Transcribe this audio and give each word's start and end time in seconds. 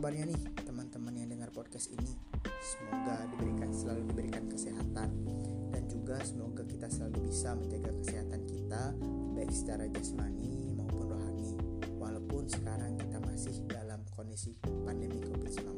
kabarnya 0.00 0.32
nih 0.32 0.64
teman-teman 0.64 1.12
yang 1.12 1.28
dengar 1.28 1.52
podcast 1.52 1.92
ini? 1.92 2.16
Semoga 2.64 3.20
diberikan 3.36 3.68
selalu 3.68 4.08
diberikan 4.08 4.48
kesehatan 4.48 5.12
dan 5.76 5.82
juga 5.92 6.16
semoga 6.24 6.64
kita 6.64 6.88
selalu 6.88 7.28
bisa 7.28 7.52
menjaga 7.52 7.92
kesehatan 8.00 8.40
kita 8.48 8.96
baik 9.36 9.52
secara 9.52 9.84
jasmani 9.92 10.72
maupun 10.72 11.04
rohani. 11.04 11.52
Walaupun 12.00 12.48
sekarang 12.48 12.96
kita 12.96 13.20
masih 13.20 13.60
dalam 13.68 14.00
kondisi 14.16 14.56
pandemi 14.88 15.20
Covid-19. 15.20 15.68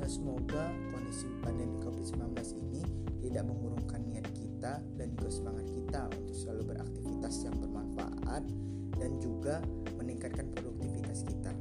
Dan 0.00 0.08
semoga 0.08 0.72
kondisi 0.96 1.28
pandemi 1.44 1.76
Covid-19 1.84 2.24
ini 2.56 2.88
tidak 3.20 3.44
mengurungkan 3.44 4.00
niat 4.00 4.32
kita 4.32 4.80
dan 4.96 5.12
juga 5.12 5.28
semangat 5.28 5.68
kita 5.68 6.08
untuk 6.08 6.32
selalu 6.40 6.72
beraktivitas 6.72 7.36
yang 7.44 7.52
bermanfaat 7.60 8.48
dan 8.96 9.10
juga 9.20 9.60
meningkatkan 10.00 10.48
produktivitas 10.56 11.20
kita. 11.28 11.52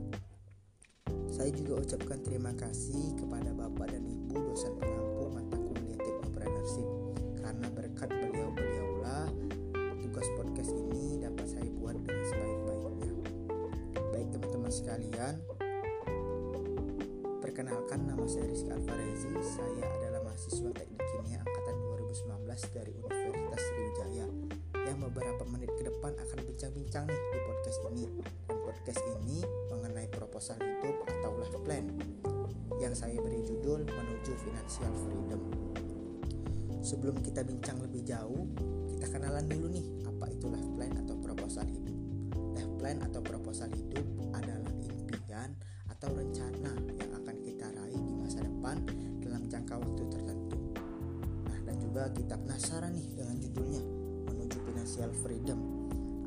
Saya 1.34 1.50
juga 1.50 1.82
ucapkan 1.82 2.22
terima 2.22 2.54
kasih 2.54 3.18
kepada 3.18 3.50
Bapak 3.58 3.90
dan 3.90 4.06
Ibu 4.06 4.38
dosen 4.54 4.70
pengampu 4.78 5.34
mata 5.34 5.58
kuliah 5.58 5.98
Technopreneurship 5.98 6.86
karena 7.42 7.68
berkat 7.74 8.10
beliau-beliaulah 8.14 9.34
tugas 10.06 10.30
podcast 10.38 10.78
ini 10.78 11.18
dapat 11.26 11.50
saya 11.50 11.66
buat 11.82 11.98
dengan 11.98 12.22
sebaik-baiknya. 12.30 13.12
Baik 14.14 14.28
teman-teman 14.30 14.70
sekalian, 14.70 15.34
perkenalkan 17.42 18.00
nama 18.06 18.26
saya 18.30 18.54
Rizky 18.54 18.70
Alvarezi. 18.70 19.34
Saya 19.42 19.90
adalah 19.90 20.22
mahasiswa 20.30 20.70
Teknik 20.70 21.02
Kimia 21.02 21.42
angkatan 21.42 21.76
2019 22.46 22.78
dari 22.78 22.94
Universitas 22.94 23.62
Sriwijaya 23.74 24.28
yang 24.86 24.98
beberapa 25.02 25.44
menit 25.50 25.74
ke 25.82 25.90
depan 25.90 26.14
akan 26.14 26.40
bincang-bincang 26.46 27.10
nih 27.10 27.23
Sebelum 36.84 37.16
kita 37.24 37.48
bincang 37.48 37.80
lebih 37.80 38.04
jauh, 38.04 38.44
kita 38.92 39.08
kenalan 39.08 39.48
dulu 39.48 39.72
nih 39.72 39.88
apa 40.04 40.28
itu 40.28 40.52
life 40.52 40.68
plan 40.76 40.92
atau 41.00 41.16
proposal 41.16 41.64
hidup. 41.72 41.96
Life 42.60 42.74
plan 42.76 43.00
atau 43.00 43.24
proposal 43.24 43.72
hidup 43.72 44.04
adalah 44.36 44.68
impian 44.84 45.56
atau 45.88 46.12
rencana 46.12 46.76
yang 47.00 47.12
akan 47.24 47.36
kita 47.40 47.72
raih 47.72 48.04
di 48.04 48.14
masa 48.20 48.44
depan 48.44 48.84
dalam 49.24 49.48
jangka 49.48 49.80
waktu 49.80 50.04
tertentu. 50.12 50.60
Nah, 51.48 51.60
dan 51.64 51.76
juga 51.80 52.12
kita 52.12 52.36
penasaran 52.36 52.92
nih 52.92 53.08
dengan 53.16 53.40
judulnya 53.40 53.84
menuju 54.28 54.58
financial 54.68 55.10
freedom. 55.24 55.60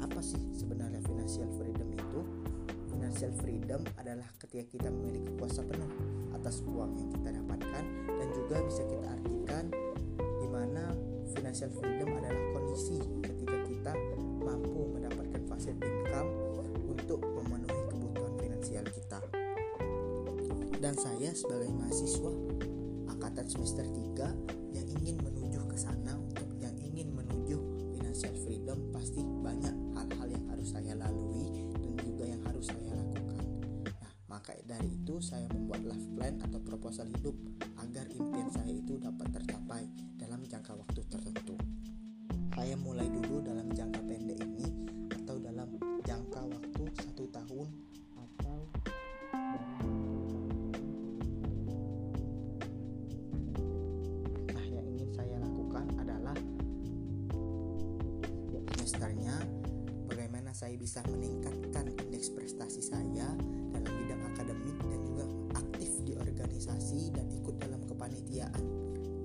Apa 0.00 0.24
sih 0.24 0.40
sebenarnya 0.56 1.04
financial 1.04 1.52
freedom 1.60 1.88
itu? 1.92 2.20
Financial 2.96 3.32
freedom 3.44 3.84
adalah 4.00 4.24
ketika 4.40 4.64
kita 4.72 4.88
memiliki 4.88 5.36
kuasa 5.36 5.60
penuh 5.68 5.92
atas 6.32 6.64
uang 6.64 6.96
yang 6.96 7.08
kita 7.12 7.28
dapatkan 7.44 7.84
dan 8.08 8.28
juga 8.32 8.56
bisa 8.64 8.82
kita 8.88 9.06
artikan 9.12 9.68
mana 10.56 10.96
financial 11.36 11.68
freedom 11.68 12.16
adalah 12.16 12.44
kondisi 12.56 12.96
ketika 13.20 13.56
kita 13.68 13.92
mampu 14.40 14.88
mendapatkan 14.88 15.42
passive 15.44 15.76
income 15.84 16.32
untuk 16.88 17.20
memenuhi 17.20 17.82
kebutuhan 17.92 18.32
finansial 18.40 18.84
kita. 18.88 19.20
Dan 20.80 20.96
saya 20.96 21.36
sebagai 21.36 21.68
mahasiswa 21.76 22.32
angkatan 23.12 23.46
semester 23.52 23.84
3 23.84 24.72
yang 24.72 24.86
ingin 24.96 25.20
menuju 25.20 25.60
ke 25.68 25.76
sana 25.76 26.16
untuk 26.16 26.48
yang 26.56 26.72
ingin 26.80 27.12
menuju 27.12 27.60
financial 27.92 28.32
freedom 28.40 28.80
pasti 28.96 29.20
banyak 29.20 29.76
hal-hal 29.92 30.28
yang 30.32 30.44
harus 30.48 30.72
saya 30.72 30.96
lalui 30.96 31.68
dan 31.76 31.92
juga 32.00 32.24
yang 32.32 32.40
harus 32.48 32.64
saya 32.64 32.96
lakukan. 32.96 33.44
Nah, 33.92 34.12
maka 34.32 34.56
dari 34.64 34.88
itu 34.88 35.20
saya 35.20 35.44
membuat 35.52 35.84
life 35.84 36.08
plan 36.16 36.40
atau 36.40 36.60
proposal 36.64 37.12
hidup 37.12 37.36
agar 37.76 38.08
impian 38.08 38.48
saya 38.48 38.72
itu 38.72 38.96
dapat 38.96 39.36
tercapai 39.36 39.84
bisa 60.76 61.00
meningkatkan 61.08 61.88
indeks 62.04 62.28
prestasi 62.30 62.84
saya 62.84 63.32
dalam 63.72 63.92
bidang 64.04 64.22
akademik 64.32 64.76
dan 64.86 65.00
juga 65.02 65.24
aktif 65.56 65.90
di 66.04 66.12
organisasi 66.14 67.10
dan 67.16 67.26
ikut 67.32 67.56
dalam 67.58 67.80
kepanitiaan. 67.88 68.62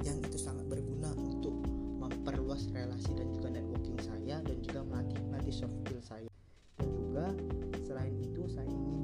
Yang 0.01 0.31
itu 0.31 0.37
sangat 0.41 0.65
berguna 0.71 1.11
untuk 1.19 1.53
memperluas 2.01 2.71
relasi 2.73 3.13
dan 3.13 3.29
juga 3.35 3.53
networking 3.53 3.99
saya 4.01 4.39
dan 4.41 4.57
juga 4.63 4.81
melatih 4.87 5.19
melatih 5.29 5.53
soft 5.53 5.75
skill 5.83 6.01
saya. 6.01 6.29
Dan 6.79 6.89
juga 6.95 7.27
selain 7.85 8.15
itu 8.17 8.41
saya 8.49 8.65
ingin 8.65 9.00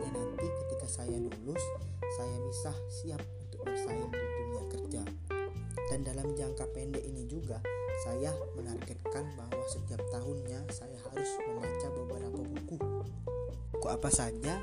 nanti 0.00 0.46
ketika 0.46 0.86
saya 0.90 1.16
lulus 1.18 1.62
saya 2.14 2.36
bisa 2.46 2.72
siap 2.90 3.22
untuk 3.42 3.66
bersaing 3.66 4.10
di 4.10 4.18
dunia 4.22 4.62
kerja. 4.70 5.02
Dan 5.90 6.00
dalam 6.06 6.32
jangka 6.34 6.64
pendek 6.72 7.04
ini 7.04 7.26
juga 7.26 7.58
saya 8.06 8.34
menargetkan 8.58 9.34
bahwa 9.38 9.64
setiap 9.70 10.02
tahunnya 10.10 10.66
saya 10.70 10.98
harus 11.10 11.30
membaca 11.46 11.88
beberapa 11.94 12.40
buku. 12.42 12.76
Buku 13.74 13.86
apa 13.90 14.10
saja 14.10 14.58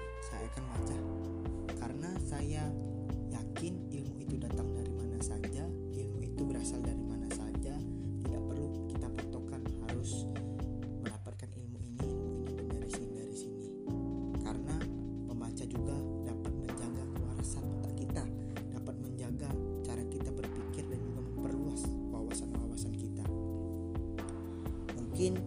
mungkin 25.21 25.37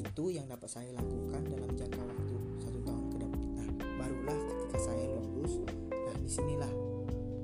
itu 0.00 0.32
yang 0.32 0.48
dapat 0.48 0.64
saya 0.64 0.96
lakukan 0.96 1.44
dalam 1.44 1.68
jangka 1.76 2.00
waktu 2.00 2.36
satu 2.56 2.80
tahun 2.80 3.04
ke 3.12 3.16
depan. 3.20 3.44
Nah 3.52 3.68
barulah 4.00 4.38
ketika 4.48 4.78
saya 4.80 5.04
lulus 5.12 5.60
nah 5.92 6.16
di 6.16 6.24
sinilah 6.24 6.72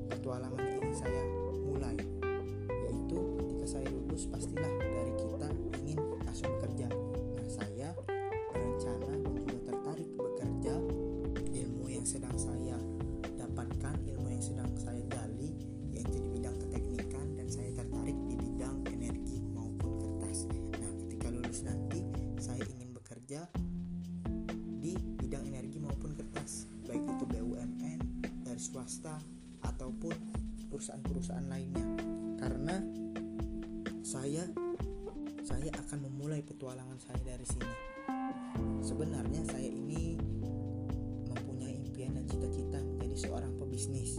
petualangan 0.09 0.57
ingin 0.57 0.97
saya 0.97 1.21
mulai. 1.69 2.01
Yaitu 2.89 3.21
ketika 3.37 3.67
saya 3.77 3.93
lulus 3.93 4.25
pastilah 4.25 4.73
di 24.81 24.97
bidang 24.97 25.45
energi 25.45 25.77
maupun 25.83 26.15
kertas 26.17 26.71
baik 26.87 27.03
itu 27.03 27.25
BUMN 27.27 27.99
dari 28.47 28.63
swasta 28.63 29.19
ataupun 29.67 30.15
perusahaan-perusahaan 30.71 31.49
lainnya. 31.51 31.85
Karena 32.39 32.77
saya 34.07 34.47
saya 35.43 35.71
akan 35.83 35.99
memulai 36.11 36.43
petualangan 36.43 36.99
saya 37.03 37.21
dari 37.27 37.47
sini. 37.47 37.75
Sebenarnya 38.83 39.43
saya 39.51 39.67
ini 39.67 40.15
mempunyai 41.27 41.75
impian 41.83 42.15
dan 42.15 42.27
cita-cita 42.31 42.79
menjadi 42.83 43.17
seorang 43.27 43.53
pebisnis 43.59 44.19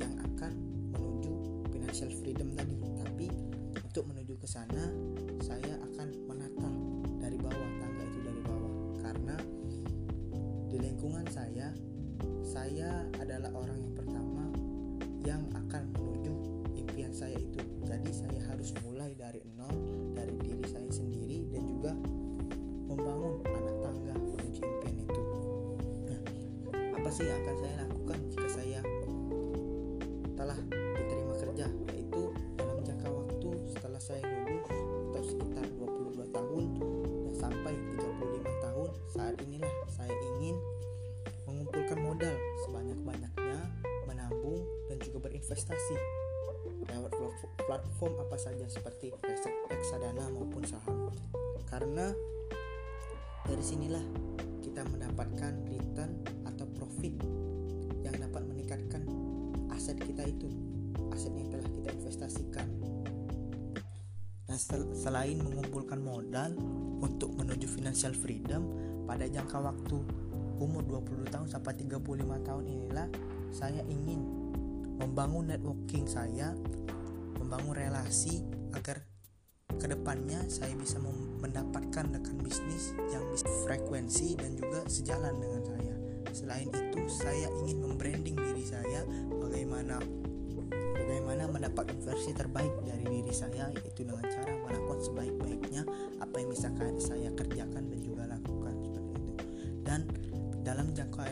yang 0.00 0.14
akan 0.32 0.52
menuju 0.96 1.32
financial 1.72 2.08
freedom 2.20 2.52
tadi. 2.56 2.76
Tapi 2.76 3.26
untuk 3.80 4.04
menuju 4.12 4.34
ke 4.40 4.48
sana 4.48 4.92
saya 5.44 5.76
akan 5.92 6.08
menata 6.28 6.68
lingkungan 11.06 11.30
saya 11.30 11.70
saya 12.42 12.90
adalah 13.22 13.54
orang 13.54 13.78
yang 13.78 13.94
pertama 13.94 14.50
yang 15.22 15.42
akan 15.54 15.86
menuju 15.94 16.34
impian 16.74 17.14
saya 17.14 17.38
itu. 17.38 17.62
Jadi 17.86 18.10
saya 18.10 18.42
harus 18.50 18.74
mulai 18.82 19.14
dari 19.14 19.38
nol 19.54 19.70
dari 20.18 20.34
diri 20.42 20.66
saya 20.66 20.90
sendiri 20.90 21.46
dan 21.54 21.62
juga 21.62 21.94
membangun 22.90 23.38
anak 23.46 23.76
tangga 23.86 24.14
menuju 24.18 24.58
impian 24.66 24.96
itu. 24.98 25.22
Nah 26.10 26.20
apa 26.98 27.08
sih 27.14 27.22
yang 27.22 27.38
akan 27.38 27.54
saya 27.54 27.74
lakukan 27.78 27.85
juga 45.66 45.74
berinvestasi 45.74 45.96
lewat 46.86 47.12
platform 47.66 48.14
apa 48.22 48.36
saja 48.38 48.66
seperti 48.70 49.10
reksadana 49.66 50.30
maupun 50.30 50.62
saham. 50.62 51.10
Karena 51.66 52.14
dari 53.42 53.64
sinilah 53.64 54.02
kita 54.62 54.86
mendapatkan 54.86 55.52
return 55.66 56.22
atau 56.46 56.66
profit 56.70 57.14
yang 58.06 58.14
dapat 58.14 58.42
meningkatkan 58.46 59.02
aset 59.74 59.98
kita 59.98 60.22
itu 60.30 60.46
aset 61.10 61.34
yang 61.34 61.50
telah 61.50 61.66
kita 61.66 61.88
investasikan. 61.98 62.68
Nah 64.46 64.58
selain 64.94 65.42
mengumpulkan 65.42 65.98
modal 65.98 66.54
untuk 67.02 67.34
menuju 67.34 67.66
financial 67.66 68.14
freedom 68.14 68.70
pada 69.06 69.26
jangka 69.26 69.58
waktu 69.58 69.98
umur 70.62 70.86
20 71.02 71.26
tahun 71.28 71.48
sampai 71.50 71.74
35 71.74 72.46
tahun 72.46 72.64
inilah 72.64 73.08
saya 73.52 73.84
ingin 73.90 74.45
membangun 74.96 75.52
networking 75.52 76.08
saya 76.08 76.56
membangun 77.36 77.76
relasi 77.76 78.42
agar 78.74 79.04
ke 79.76 79.86
depannya 79.86 80.40
saya 80.48 80.72
bisa 80.78 80.96
mendapatkan 81.42 82.06
rekan 82.10 82.36
bisnis 82.40 82.96
yang 83.12 83.22
bisa 83.28 83.46
frekuensi 83.68 84.38
dan 84.38 84.56
juga 84.56 84.80
sejalan 84.88 85.36
dengan 85.36 85.62
saya. 85.62 85.94
Selain 86.32 86.68
itu, 86.68 87.00
saya 87.08 87.48
ingin 87.64 87.84
membranding 87.84 88.36
diri 88.36 88.64
saya 88.64 89.04
bagaimana 89.36 90.00
bagaimana 90.96 91.46
mendapatkan 91.46 91.96
versi 92.02 92.32
terbaik 92.32 92.72
dari 92.82 93.04
diri 93.04 93.32
saya 93.32 93.68
yaitu 93.78 94.02
dengan 94.02 94.24
cara 94.26 94.52
melakukan 94.64 95.00
sebaik-baiknya 95.06 95.82
apa 96.18 96.34
yang 96.40 96.50
bisa 96.50 96.68
saya 96.98 97.30
kerjakan 97.36 97.75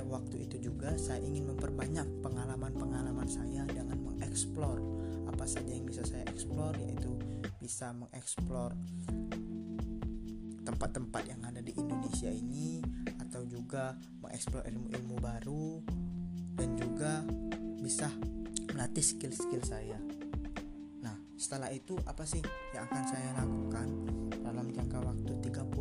waktu 0.02 0.50
itu 0.50 0.70
juga 0.70 0.98
saya 0.98 1.22
ingin 1.22 1.54
memperbanyak 1.54 2.06
pengalaman-pengalaman 2.24 3.28
saya 3.30 3.62
dengan 3.70 4.00
mengeksplor 4.02 4.82
apa 5.30 5.44
saja 5.46 5.70
yang 5.70 5.86
bisa 5.86 6.02
saya 6.02 6.26
eksplor 6.30 6.74
yaitu 6.78 7.14
bisa 7.62 7.94
mengeksplor 7.94 8.74
tempat-tempat 10.64 11.22
yang 11.28 11.40
ada 11.44 11.60
di 11.60 11.76
Indonesia 11.76 12.32
ini 12.32 12.80
atau 13.20 13.44
juga 13.44 13.94
mengeksplor 14.24 14.64
ilmu-ilmu 14.64 15.16
baru 15.20 15.68
dan 16.56 16.68
juga 16.78 17.20
bisa 17.82 18.08
melatih 18.72 19.04
skill-skill 19.04 19.62
saya. 19.62 19.98
Nah, 21.04 21.14
setelah 21.36 21.68
itu 21.70 21.94
apa 22.08 22.24
sih 22.24 22.40
yang 22.72 22.88
akan 22.88 23.04
saya 23.04 23.30
lakukan 23.38 23.88
dalam 24.40 24.66
jangka 24.72 24.98
waktu 25.04 25.32
35 25.50 25.73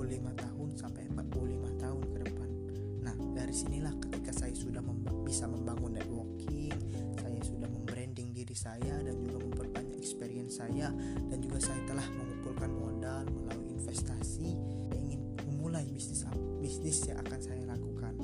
dari 3.54 3.70
sinilah 3.70 3.94
ketika 4.02 4.34
saya 4.34 4.50
sudah 4.58 4.82
memba 4.82 5.14
bisa 5.22 5.46
membangun 5.46 5.94
networking, 5.94 6.74
saya 7.22 7.38
sudah 7.46 7.70
membranding 7.70 8.34
diri 8.34 8.58
saya 8.58 8.98
dan 9.06 9.14
juga 9.22 9.46
memperbanyak 9.46 9.94
experience 9.94 10.58
saya 10.58 10.90
dan 11.30 11.38
juga 11.38 11.62
saya 11.62 11.78
telah 11.86 12.02
mengumpulkan 12.18 12.74
modal 12.74 13.30
melalui 13.30 13.78
investasi 13.78 14.58
saya 14.90 14.98
ingin 14.98 15.22
memulai 15.46 15.86
bisnis 15.86 16.26
bisnis 16.58 17.06
yang 17.06 17.22
akan 17.22 17.38
saya 17.46 17.62
lakukan 17.70 18.18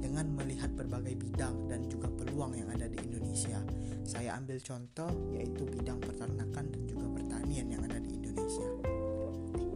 dengan 0.00 0.32
melihat 0.32 0.72
berbagai 0.72 1.12
bidang 1.28 1.68
dan 1.68 1.84
juga 1.84 2.08
peluang 2.16 2.56
yang 2.56 2.72
ada 2.72 2.88
di 2.88 3.04
Indonesia. 3.04 3.60
Saya 4.00 4.40
ambil 4.40 4.64
contoh 4.64 5.12
yaitu 5.36 5.68
bidang 5.68 6.00
peternakan 6.00 6.72
dan 6.72 6.82
juga 6.88 7.04
pertanian 7.20 7.68
yang 7.68 7.84
ada 7.84 8.00
di 8.00 8.16
Indonesia. 8.16 9.09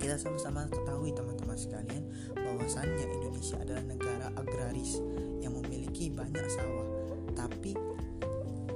Kita 0.04 0.20
sama-sama 0.20 0.68
ketahui 0.68 1.16
teman-teman 1.16 1.56
sekalian 1.56 2.04
bahwasannya 2.36 3.08
Indonesia 3.08 3.56
adalah 3.56 3.80
negara 3.88 4.28
agraris 4.36 5.00
yang 5.40 5.56
memiliki 5.56 6.12
banyak 6.12 6.44
sawah, 6.44 6.84
tapi 7.32 7.72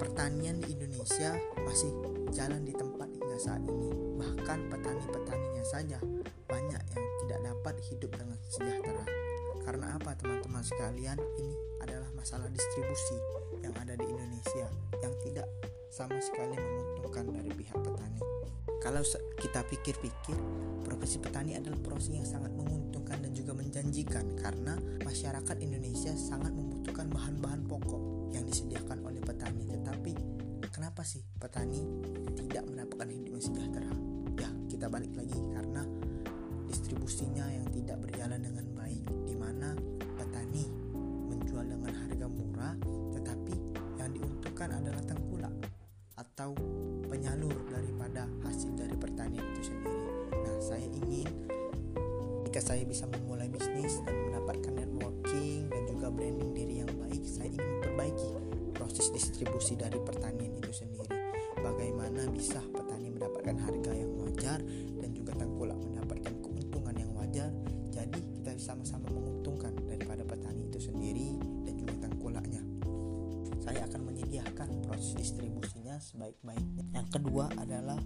pertanian 0.00 0.56
di 0.56 0.72
Indonesia 0.72 1.36
masih 1.68 1.92
jalan 2.32 2.64
di 2.64 2.72
tempat 2.72 3.12
hingga 3.12 3.36
saat 3.44 3.60
ini. 3.60 3.92
Bahkan 4.16 4.72
petani-petaninya 4.72 5.64
saja 5.68 6.00
banyak 6.48 6.80
yang 6.96 7.06
tidak 7.20 7.40
dapat 7.44 7.76
hidup 7.92 8.10
dengan 8.16 8.38
sejahtera. 8.48 9.04
Karena 9.68 10.00
apa 10.00 10.16
teman-teman 10.58 10.74
sekalian? 10.74 11.18
Ini 11.38 11.54
adalah 11.86 12.10
masalah 12.18 12.50
distribusi 12.50 13.14
yang 13.62 13.70
ada 13.78 13.94
di 13.94 14.06
Indonesia 14.10 14.66
yang 14.98 15.14
tidak 15.22 15.46
sama 15.86 16.18
sekali 16.18 16.58
menguntungkan 16.58 17.30
dari 17.30 17.50
pihak 17.54 17.78
petani. 17.78 18.22
Kalau 18.82 19.02
kita 19.38 19.62
pikir-pikir, 19.70 20.38
profesi 20.82 21.22
petani 21.22 21.54
adalah 21.54 21.78
profesi 21.78 22.18
yang 22.18 22.26
sangat 22.26 22.50
menguntungkan 22.58 23.22
dan 23.22 23.30
juga 23.38 23.54
menjanjikan 23.54 24.34
karena 24.34 24.74
masyarakat 25.06 25.56
Indonesia 25.62 26.10
sangat 26.18 26.50
membutuhkan 26.50 27.06
bahan-bahan 27.06 27.62
pokok 27.70 28.34
yang 28.34 28.42
disediakan 28.42 28.98
oleh 29.06 29.22
petani. 29.22 29.62
Tetapi 29.62 30.12
kenapa 30.74 31.06
sih 31.06 31.22
petani 31.38 31.86
tidak 32.34 32.66
mendapatkan 32.66 33.06
hidup 33.06 33.30
yang 33.38 33.44
sejahtera? 33.46 33.92
Ya, 34.42 34.50
kita 34.66 34.90
balik 34.90 35.14
lagi 35.14 35.38
karena 35.54 35.86
distribusinya 36.66 37.46
yang 37.46 37.66
tidak 37.70 38.02
berjalan 38.02 38.42
dengan 38.42 38.66
baik 38.74 39.02
di 39.26 39.34
mana 39.38 39.97
dengan 41.68 41.92
harga 41.92 42.26
murah 42.26 42.74
tetapi 43.12 43.54
yang 44.00 44.10
diuntungkan 44.16 44.72
adalah 44.72 45.02
tengkulak 45.04 45.54
atau 46.18 46.50
penyalur 47.06 47.54
daripada 47.70 48.26
hasil 48.42 48.74
dari 48.74 48.96
pertanian 48.98 49.44
itu 49.54 49.70
sendiri. 49.70 50.08
Nah, 50.34 50.56
saya 50.58 50.86
ingin 50.90 51.28
jika 52.48 52.74
saya 52.74 52.82
bisa 52.88 53.04
memulai 53.04 53.46
bisnis 53.52 54.00
dan 54.08 54.16
mendapatkan 54.24 54.72
networking 54.72 55.68
dan 55.68 55.82
juga 55.84 56.08
branding 56.08 56.56
diri 56.56 56.74
yang 56.80 56.90
baik, 56.96 57.20
saya 57.28 57.52
ingin 57.52 57.60
memperbaiki 57.76 58.28
proses 58.72 59.12
distribusi 59.12 59.76
dari 59.76 60.00
pertanian 60.00 60.56
itu 60.56 60.72
sendiri. 60.72 61.12
Bagaimana 61.60 62.24
bisa 62.32 62.64
petani 62.72 63.12
mendapatkan 63.12 63.52
harga 63.52 63.92
yang 63.92 64.16
wajar 64.16 64.58
dan 64.96 65.10
juga 65.12 65.36
tengkulak 65.36 65.76
mendapatkan 65.76 66.34
keuntungan 66.40 66.94
yang 66.96 67.12
wajar. 67.20 67.52
Jadi 67.92 68.20
kita 68.40 68.56
sama-sama 68.56 69.12
menguntungkan 69.12 69.76
daripada 69.84 70.24
petani 70.24 70.72
itu 70.72 70.80
sendiri 70.80 71.27
proses 74.66 75.14
distribusinya 75.14 76.02
sebaik-baiknya. 76.02 76.90
Yang 76.90 77.20
kedua 77.20 77.46
adalah 77.54 78.02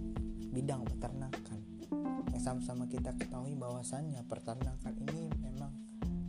bidang 0.53 0.85
peternakan. 0.85 1.59
Yang 2.29 2.41
sama-sama 2.45 2.85
kita 2.85 3.17
ketahui 3.17 3.57
bahwasannya 3.57 4.21
peternakan 4.29 4.93
ini 5.09 5.33
memang 5.41 5.73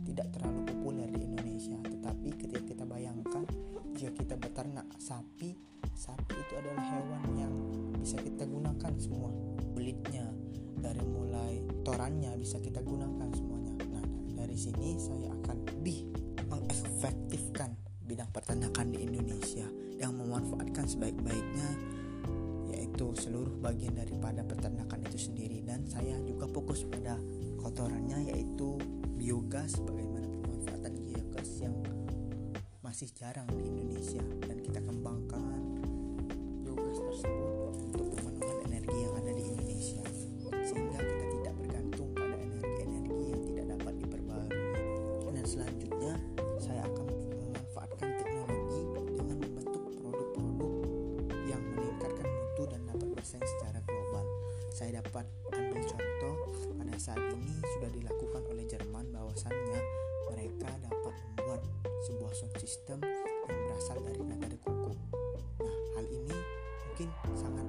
tidak 0.09 0.33
terlalu 0.33 0.65
populer 0.65 1.09
di 1.13 1.21
Indonesia. 1.29 1.77
Tetapi 1.77 2.27
ketika 2.41 2.61
kita 2.65 2.83
bayangkan 2.89 3.45
jika 3.93 4.11
kita 4.17 4.35
beternak 4.41 4.89
sapi, 4.97 5.53
sapi 5.93 6.33
itu 6.33 6.53
adalah 6.57 6.83
hewan 6.89 7.23
yang 7.37 7.53
bisa 8.01 8.17
kita 8.17 8.49
gunakan 8.49 8.93
semua. 8.97 9.29
Kulitnya 9.77 10.25
dari 10.81 11.05
mulai 11.05 11.61
torannya 11.85 12.33
bisa 12.41 12.57
kita 12.57 12.81
gunakan 12.81 13.29
semuanya. 13.29 13.75
Nah, 13.93 14.05
dari 14.33 14.57
sini 14.57 14.97
saya 14.97 15.29
akan 15.41 15.57
lebih 15.69 16.09
mengefektifkan 16.49 17.77
bidang 18.05 18.29
peternakan 18.29 18.93
di 18.93 19.01
Indonesia 19.01 19.65
memanfaatkan 20.35 20.83
sebaik-baiknya 20.83 21.69
yaitu 22.75 23.07
seluruh 23.15 23.55
bagian 23.63 23.95
daripada 23.95 24.43
peternakan 24.43 24.99
itu 25.07 25.31
sendiri. 25.31 25.63
Dan 25.63 25.87
saya 25.87 26.19
juga 26.27 26.51
fokus 26.51 26.83
pada 26.83 27.15
kotorannya 27.63 28.35
yaitu 28.35 28.75
biogas 29.15 29.79
bagaimana 29.79 30.27
pemanfaatan 30.43 30.93
biogas 31.07 31.49
yang 31.63 31.75
masih 32.83 33.07
jarang 33.15 33.47
di 33.47 33.63
Indonesia. 33.63 34.23
Dan 34.43 34.59
kita 34.59 34.83
kembangkan 34.83 35.59
biogas 36.67 36.99
tersebut 36.99 37.73
untuk 37.79 38.04
secara 53.25 53.81
global 53.89 54.21
saya 54.69 55.01
dapat 55.01 55.25
ambil 55.49 55.81
contoh 55.81 56.35
pada 56.77 56.93
saat 57.01 57.17
ini 57.33 57.57
sudah 57.73 57.89
dilakukan 57.89 58.45
oleh 58.53 58.69
Jerman 58.69 59.09
bahwasannya 59.09 59.81
mereka 60.29 60.69
dapat 60.77 61.13
membuat 61.33 61.65
sebuah 62.05 62.31
sound 62.37 62.53
system 62.61 63.01
yang 63.49 63.59
berasal 63.65 63.97
dari 64.05 64.21
nada 64.21 64.53
koko. 64.61 64.93
Nah, 65.57 65.77
hal 65.97 66.05
ini 66.05 66.37
mungkin 66.85 67.09
sangat 67.33 67.65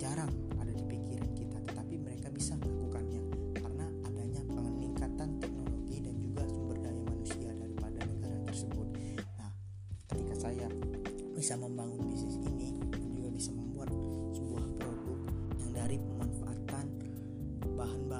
jarang 0.00 0.32
ada 0.56 0.72
di 0.72 0.80
pikiran 0.88 1.36
kita, 1.36 1.58
tetapi 1.68 1.94
mereka 2.00 2.32
bisa 2.32 2.56
melakukannya 2.56 3.20
karena 3.60 3.86
adanya 4.08 4.40
peningkatan 4.48 5.36
teknologi 5.36 5.96
dan 6.00 6.16
juga 6.16 6.48
sumber 6.48 6.80
daya 6.80 7.02
manusia 7.04 7.50
daripada 7.52 7.98
negara 8.08 8.38
tersebut. 8.48 8.88
Nah, 9.36 9.52
bisa 11.36 11.54
membangun 11.60 12.08
bisnis 12.08 12.40
ini 12.40 12.87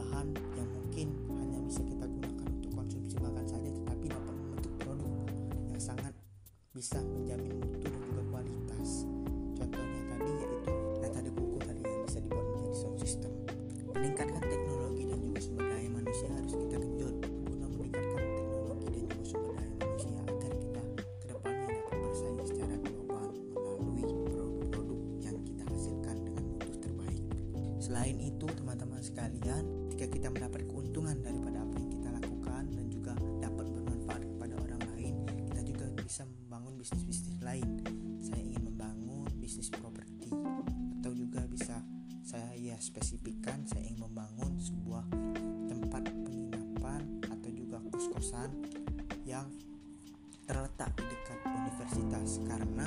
bahan-bahan 0.09 0.57
yang 0.57 0.69
mungkin 0.73 1.09
hanya 1.37 1.59
bisa 1.69 1.85
kita 1.85 2.05
gunakan 2.09 2.49
untuk 2.49 2.73
konsumsi 2.73 3.17
makan 3.21 3.45
saja 3.45 3.69
tetapi 3.69 4.05
dapat 4.09 4.35
membentuk 4.41 4.73
produk 4.81 5.13
yang 5.69 5.81
sangat 5.81 6.15
bisa 6.73 6.97
menjamin 7.05 7.53
mutu 7.61 7.77
dan 7.85 7.93
juga 7.93 8.23
kualitas. 8.33 9.05
Contohnya 9.53 10.01
tadi 10.09 10.33
yaitu 10.33 10.73
data 11.05 11.19
de 11.21 11.31
buku 11.33 11.59
tadi 11.61 11.83
yang 11.85 12.03
bisa 12.09 12.19
dibuat 12.25 12.47
menjadi 12.57 12.73
sound 12.73 12.97
system 13.05 13.33
meningkatkan 13.89 14.45
teknologi 14.49 15.03
dan 15.13 15.19
juga 15.21 15.39
sumber 15.45 15.67
daya 15.69 15.89
manusia 15.93 16.29
harus 16.33 16.53
kita 16.55 16.77
genjot 16.79 17.15
guna 17.45 17.67
meningkatkan 17.69 18.23
teknologi 18.33 18.87
dan 18.89 19.03
juga 19.13 19.25
sumber 19.29 19.53
daya 19.59 19.73
manusia 19.77 20.19
agar 20.25 20.53
kita 20.57 20.83
ke 21.21 21.27
depannya 21.29 21.69
dapat 21.69 21.97
bersaing 22.01 22.47
secara 22.49 22.75
global 22.81 23.27
melalui 23.53 24.05
produk-produk 24.09 25.01
yang 25.21 25.37
kita 25.45 25.65
hasilkan 25.69 26.17
dengan 26.25 26.45
mutu 26.49 26.77
terbaik. 26.81 27.23
Selain 27.83 28.17
itu 28.23 28.47
teman-teman 28.57 29.03
sekalian 29.03 29.78
ketika 29.99 30.15
kita 30.15 30.31
mendapat 30.31 30.63
keuntungan 30.71 31.19
daripada 31.27 31.59
apa 31.59 31.75
yang 31.75 31.91
kita 31.91 32.09
lakukan 32.15 32.63
dan 32.71 32.87
juga 32.87 33.13
dapat 33.43 33.67
bermanfaat 33.67 34.23
kepada 34.31 34.55
orang 34.63 34.83
lain 34.95 35.15
kita 35.27 35.61
juga 35.67 35.87
bisa 35.99 36.23
membangun 36.23 36.79
bisnis-bisnis 36.79 37.43
lain. 37.43 37.83
Saya 38.23 38.39
ingin 38.47 38.63
membangun 38.63 39.27
bisnis 39.43 39.67
properti 39.75 40.31
atau 41.03 41.11
juga 41.11 41.43
bisa 41.51 41.83
saya 42.23 42.47
ya 42.55 42.79
spesifikkan 42.79 43.67
saya 43.67 43.91
ingin 43.91 44.07
membangun 44.07 44.55
sebuah 44.63 45.03
tempat 45.67 46.07
penginapan 46.15 47.03
atau 47.27 47.51
juga 47.51 47.83
kos-kosan 47.91 48.55
yang 49.27 49.51
terletak 50.47 50.95
di 50.95 51.11
dekat 51.11 51.43
universitas. 51.43 52.39
Karena 52.47 52.87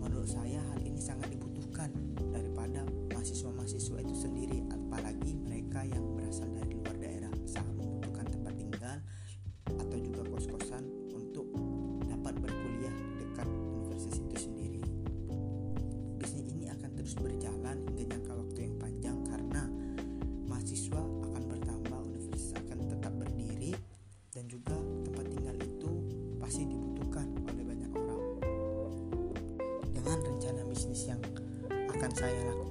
menurut 0.00 0.32
saya 0.32 0.64
hal 0.72 0.80
ini 0.80 0.96
sangat 0.96 1.28
dibutuhkan 1.28 1.92
daripada 2.32 2.88
mahasiswa-mahasiswa 3.12 4.00
itu 4.00 4.16
sendiri 4.16 4.64
apalagi 4.88 5.36
mereka 5.36 5.84
yang 5.84 6.16
berasal 6.16 6.48
dari 6.48 6.72
luar 6.72 6.96
daerah 6.96 7.28
sangat 7.44 7.76
membutuhkan 7.76 8.24
tempat 8.24 8.54
tinggal 8.56 8.98
atau 9.68 9.98
juga 10.00 10.24
kos-kosan 10.32 10.84
untuk 11.12 11.44
dapat 12.08 12.40
berkuliah 12.40 12.96
dekat 13.20 13.44
universitas 13.52 14.16
itu 14.16 14.36
sendiri. 14.48 14.80
Bisnis 16.16 16.48
ini 16.56 16.72
akan 16.72 16.90
terus 16.96 17.12
berjalan 17.20 17.84
hingga 17.84 18.16
jangka 18.16 18.32
waktu 18.32 18.58
yang 18.64 18.76
panjang 18.80 19.18
karena 19.28 19.62
mahasiswa 20.48 21.02
akan 21.04 21.42
bertambah 21.52 21.98
universitas 22.08 22.56
akan 22.56 22.78
tetap 22.88 23.12
berdiri 23.12 23.76
dan 24.32 24.48
juga 24.48 24.72
tempat 25.04 25.24
tinggal 25.28 25.56
itu 25.60 25.90
pasti 26.40 26.64
dibutuhkan 26.64 27.28
oleh 27.44 27.64
banyak 27.68 27.92
orang. 27.92 28.24
Dengan 29.92 30.16
rencana 30.24 30.64
bisnis 30.64 31.12
yang 31.12 31.20
akan 31.92 32.10
saya 32.16 32.40
lakukan 32.40 32.67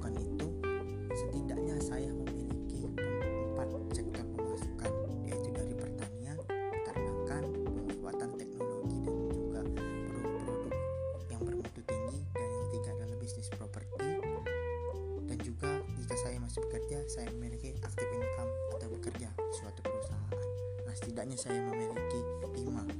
saya 17.17 17.33
memiliki 17.33 17.73
active 17.81 18.13
income 18.13 18.51
atau 18.77 18.93
bekerja 18.93 19.33
suatu 19.49 19.81
perusahaan. 19.81 20.37
Nah 20.85 20.93
setidaknya 20.93 21.33
saya 21.33 21.65
memiliki 21.65 22.21
5 22.45 22.53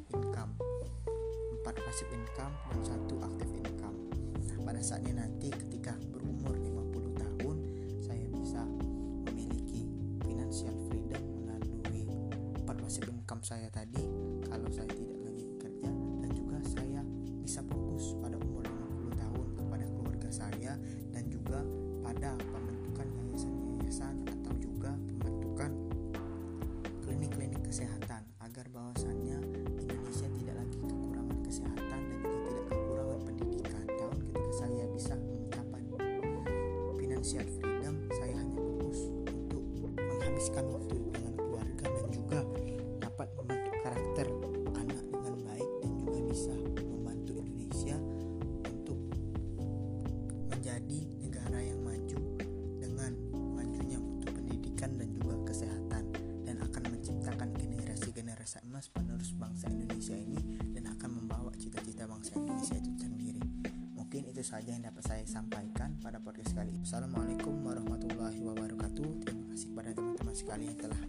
income 0.09 0.57
4 1.61 1.85
passive 1.85 2.09
income 2.09 2.49
dan 2.73 2.81
satu 2.81 3.13
active 3.21 3.53
income. 3.61 3.93
Nah 4.41 4.57
pada 4.65 4.81
saatnya 4.81 5.21
nanti 5.21 5.53
ketika 5.53 5.93
berumur 6.09 6.49
50 6.49 7.13
tahun 7.13 7.55
saya 8.01 8.25
bisa 8.33 8.65
memiliki 9.29 9.85
financial 10.25 10.73
freedom 10.89 11.21
melalui 11.37 12.09
4 12.65 12.65
passive 12.73 13.13
income 13.13 13.45
saya 13.45 13.69
tadi. 13.69 14.01
Kalau 14.49 14.65
saya 14.73 14.89
tidak 14.97 15.29
lagi 15.29 15.45
bekerja 15.45 15.93
dan 16.25 16.31
juga 16.33 16.57
saya 16.65 17.05
bisa 17.45 17.61
fokus 17.69 18.17
pada 18.17 18.33
umur 18.41 18.65
50 18.65 19.13
tahun 19.13 19.47
kepada 19.61 19.85
keluarga 19.93 20.29
saya 20.33 20.73
dan 21.13 21.29
juga 21.29 21.61
pada 22.01 22.33
pembentukan 22.41 22.66
financial 37.27 37.59
freedom, 37.59 37.95
saya 38.15 38.33
hanya 38.39 38.55
fokus 38.55 38.99
untuk 39.19 39.63
menghabiskan 39.99 40.63
waktu 40.71 40.95
dengan 41.11 41.33
keluarga 41.35 41.85
dan 41.91 42.05
juga 42.07 42.39
dapat 43.03 43.27
membentuk 43.35 43.75
karakter 43.83 44.27
anak 44.79 45.03
dengan 45.11 45.35
baik 45.43 45.69
dan 45.83 45.91
juga 45.99 46.19
bisa 46.23 46.55
membantu 46.87 47.33
Indonesia 47.43 47.97
untuk 48.63 48.99
menjadi 50.55 50.99
negara 51.19 51.59
yang 51.59 51.79
maju 51.83 52.19
dengan 52.79 53.11
majunya 53.59 53.99
mutu 53.99 54.27
pendidikan 54.31 54.95
dan 54.95 55.11
juga 55.11 55.35
kesehatan 55.51 56.03
dan 56.47 56.55
akan 56.63 56.83
menciptakan 56.95 57.49
generasi-generasi 57.59 58.63
emas 58.71 58.87
penerus 58.87 59.35
bangsa 59.35 59.67
Indonesia 59.67 60.15
ini 60.15 60.39
dan 60.71 60.95
akan 60.95 61.19
membawa 61.19 61.51
cita-cita 61.59 62.07
bangsa 62.07 62.39
Indonesia 62.39 62.79
itu 62.79 62.91
sendiri. 62.95 63.43
Mungkin 63.99 64.31
itu 64.31 64.39
saja 64.39 64.71
yang 64.71 64.87
dapat 64.87 65.03
saya 65.03 65.27
sampaikan 65.27 65.76
pada 66.17 66.33
podcast 66.33 66.57
kali. 66.57 66.73
Assalamualaikum 66.81 67.61
warahmatullahi 67.61 68.41
wabarakatuh. 68.41 69.21
Terima 69.21 69.45
kasih 69.53 69.69
kepada 69.69 69.89
teman-teman 69.93 70.33
sekalian 70.33 70.73
yang 70.73 70.79
telah 70.81 70.99